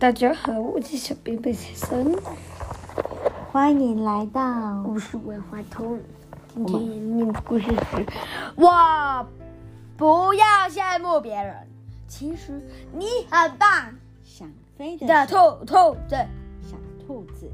[0.00, 2.16] 大家好，我是小贝贝先生，
[3.50, 5.98] 欢迎来到故事文化通。
[6.54, 8.06] 今天念的故事是：
[8.54, 9.26] 我
[9.96, 11.68] 不要羡慕别人，
[12.06, 13.92] 其实你很棒。
[14.22, 16.16] 想飞的的兔兔子，
[16.62, 17.50] 小兔子，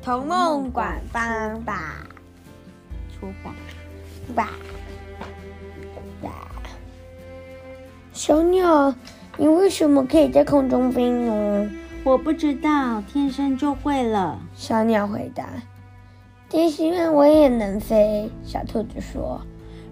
[0.00, 2.06] 童梦馆帮吧，
[3.10, 3.52] 出版
[4.36, 4.50] 吧
[6.22, 6.30] 吧。
[8.12, 8.94] 小鸟，
[9.36, 11.68] 你为什么可以在空中飞呢？
[12.04, 14.40] 我不知道，天生就会了。
[14.54, 15.48] 小鸟回答。
[16.52, 18.30] 也希望我也能飞。
[18.44, 19.40] 小兔子说。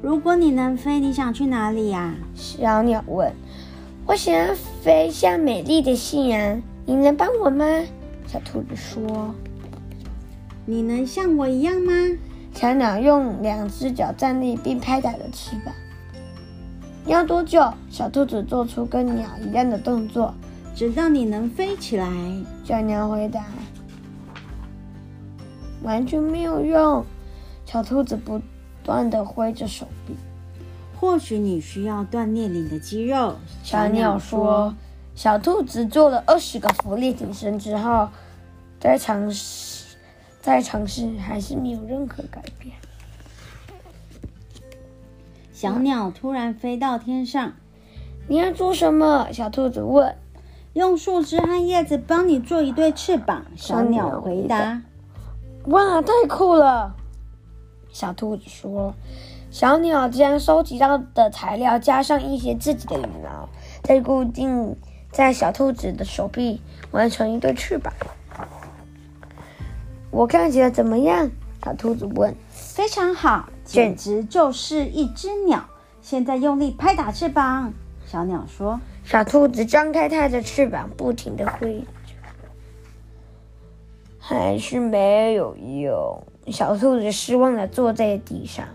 [0.01, 2.15] 如果你能飞，你想去哪里呀？
[2.35, 3.33] 小鸟问。
[4.07, 7.65] 我想要飞向美丽的夕阳，你能帮我吗？
[8.27, 9.35] 小兔子说。
[10.67, 11.93] 你能像我一样吗？
[12.55, 15.75] 小鸟用两只脚站立并拍打着翅膀。
[17.07, 17.61] 要多久？
[17.91, 20.33] 小兔子做出跟鸟一样的动作，
[20.75, 22.09] 直到你能飞起来。
[22.65, 23.45] 小鸟回答。
[25.83, 27.05] 完全没有用。
[27.67, 28.41] 小兔子不
[28.85, 30.15] 断的挥着手臂。
[31.01, 33.35] 或许你需要锻炼你的肌肉，
[33.65, 34.75] 小鸟说。
[35.15, 38.09] 小兔子做了二十个浮力挺身之后，
[38.81, 39.97] 再尝试，
[40.41, 42.75] 再尝试，还是没有任何改变。
[45.63, 47.53] 小鸟突然飞到天上。
[48.27, 49.29] 你要做什么？
[49.31, 50.17] 小兔子问。
[50.73, 53.45] 用树枝和叶子帮你做一对翅膀。
[53.55, 54.83] 小鸟回答。
[55.67, 56.97] 哇，太酷了！
[57.93, 58.93] 小兔子说。
[59.53, 63.49] 小鸟将收集到的材料加上一些自己的羽毛，
[63.85, 64.75] 再固定
[65.13, 67.95] 在小兔子的手臂，完成一对翅膀。
[70.11, 71.31] 我看起来怎么样？
[71.65, 72.35] 小兔子问。
[72.75, 75.69] 非常好，简直就是一只鸟。
[76.01, 77.75] 现在用力拍打翅膀。
[78.07, 78.81] 小鸟说。
[79.05, 82.15] 小兔子张开它的翅膀，不停的挥着，
[84.19, 86.27] 还是没有用。
[86.47, 88.67] 小兔子失望的坐在地上。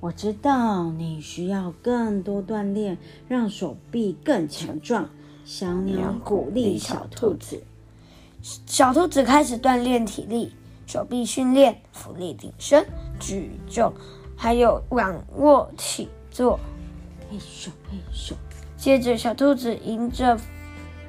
[0.00, 2.96] 我知道你需要更多锻炼，
[3.28, 5.10] 让手臂更强壮。
[5.44, 7.62] 小鸟鼓励小兔子。
[8.40, 10.54] 小兔子开始锻炼体力，
[10.92, 12.86] 手臂训练、伏地挺身、
[13.18, 13.94] 举重，
[14.36, 16.60] 还有仰卧起坐。
[17.30, 18.34] 嘿咻嘿咻。
[18.76, 20.38] 接着，小兔子迎着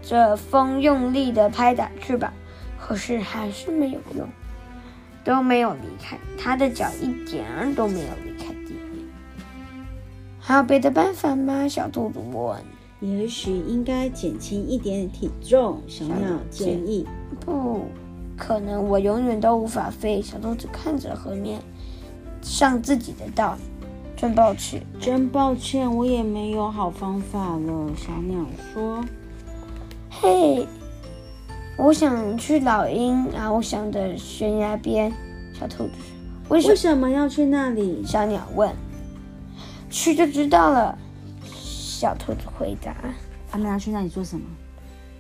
[0.02, 2.32] 着风用力地拍打翅膀，
[2.80, 4.26] 可是还是没有用，
[5.26, 9.06] 都没有离开它的脚，一点儿都没有离开地面。
[10.40, 11.68] 还有别的办法吗？
[11.68, 12.64] 小兔子问。
[13.02, 15.82] 也许应该减轻一点体重。
[15.90, 17.06] 小鸟建议。
[17.42, 17.86] 不
[18.38, 20.22] 可能，我永远都无法飞。
[20.22, 21.62] 小兔子看着河面
[22.42, 23.62] 上自己的倒影，
[24.16, 27.92] 真抱歉，真抱歉，我也没有好方法了。
[27.96, 29.04] 小鸟说。
[30.10, 30.68] 嘿，
[31.78, 35.12] 我想去老鹰翱翔的悬崖边。
[35.54, 36.56] 小兔子说。
[36.56, 38.04] 为什，为什么要去那里？
[38.06, 38.74] 小鸟问。
[39.90, 40.98] 去就知道了，
[41.46, 42.96] 小兔子回答。
[43.50, 44.46] 他们要去那里做什么？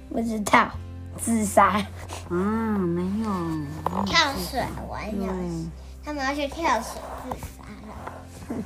[0.10, 0.72] 不知道，
[1.18, 1.86] 自杀。
[2.30, 4.04] 啊，没有。
[4.06, 5.70] 跳水玩游戏，
[6.04, 8.64] 他们要去跳水自杀了。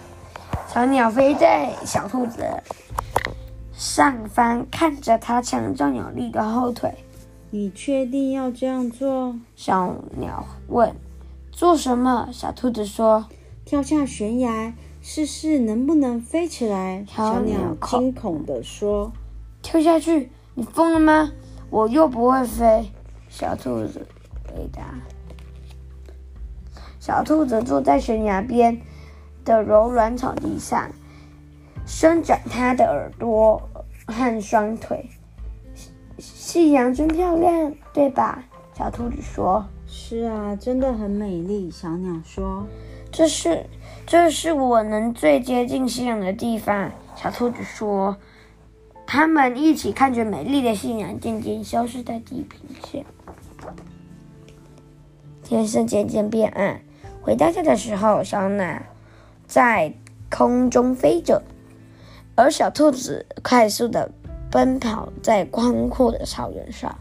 [0.68, 2.46] 小鸟飞在小兔子
[3.74, 6.94] 上方，看着它强壮有力的后腿。
[7.50, 9.36] 你确定要这样做？
[9.56, 10.96] 小鸟问。
[11.52, 12.30] 做什么？
[12.32, 13.26] 小兔子说。
[13.66, 14.74] 跳下悬崖。
[15.00, 17.06] 试试能不能飞起来？
[17.08, 19.14] 小鸟惊恐地说
[19.64, 20.30] ：“跳下去！
[20.56, 21.32] 你疯了吗？
[21.70, 22.92] 我又不会飞。”
[23.30, 24.08] 小兔子
[24.48, 24.84] 回答。
[27.00, 28.82] 小兔子坐在悬崖边
[29.46, 30.90] 的柔软草地上，
[31.86, 33.62] 伸展它的耳朵
[34.06, 35.10] 和双腿。
[36.18, 38.44] 夕阳真漂亮，对吧？
[38.74, 42.66] 小兔子说：“是啊，真的很美丽。”小鸟说
[43.12, 43.66] ：“这是。”
[44.06, 48.16] 这是我能最接近夕阳的地方，小兔子说。
[49.08, 53.06] 他们一起看着美丽的夕阳渐渐消失在地平线。
[55.44, 56.82] 天色渐渐变暗，
[57.22, 58.82] 回到家的时候，小鸟
[59.48, 59.94] 在
[60.30, 61.42] 空中飞着，
[62.36, 64.12] 而小兔子快速的
[64.52, 66.94] 奔跑在宽阔的草原上，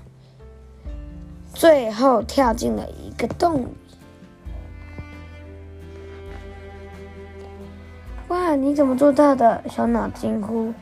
[1.52, 3.68] 最后跳进了一个洞里。
[8.28, 8.54] 哇！
[8.54, 9.64] 你怎么做到的？
[9.68, 10.72] 小鸟惊呼。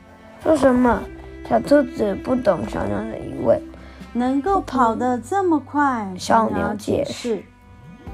[0.45, 1.03] 说什么？
[1.49, 3.59] 小兔子不懂小鸟的疑问。
[4.13, 6.07] 能够跑得这么快？
[6.19, 7.43] 小鸟解释。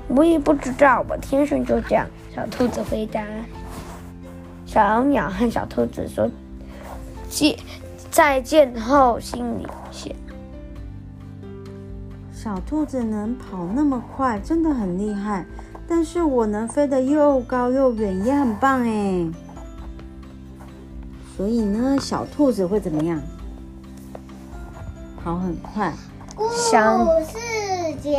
[0.06, 2.06] 我也不知道，我天生就这样。
[2.32, 3.20] 小兔子回答。
[4.64, 6.30] 小鸟和小兔子说
[7.28, 7.58] ：“见
[8.12, 10.12] 再见后心里想：
[12.32, 15.44] 小兔子能跑那么快，真的很厉害。
[15.88, 19.28] 但是我能飞得又高又远，也很棒哎。
[21.36, 23.20] 所以呢，小兔子会怎么样？
[25.22, 25.92] 跑很快。
[26.34, 26.64] 故事
[28.02, 28.18] 结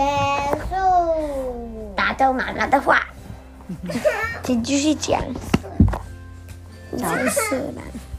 [0.70, 1.94] 束。
[1.96, 3.00] 打到妈妈的话，
[4.44, 5.22] 请继续讲。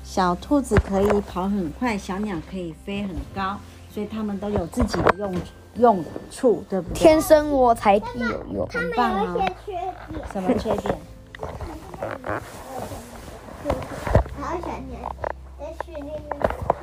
[0.03, 3.59] 小兔子可以跑很快，小鸟可以飞很高，
[3.93, 5.35] 所以它们都有自己的用
[5.77, 6.99] 用处，对不对？
[6.99, 9.35] 天生我才必有用，很棒啊！
[10.33, 10.99] 什么缺点？
[14.53, 15.01] 好想念，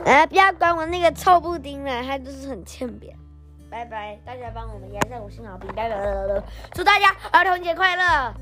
[0.06, 3.16] 哎，不要管我那个臭布丁了，他就是很欠扁。
[3.69, 5.95] 拜拜，大家帮我们压一下五星好评，拜拜，
[6.71, 8.33] 祝大家儿童节快乐。